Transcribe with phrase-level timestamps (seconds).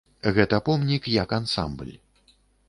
[0.37, 1.93] Гэта помнік як ансамбль.